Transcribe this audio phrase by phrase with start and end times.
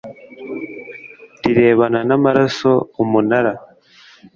[1.41, 3.53] rirebana n amaraso umunara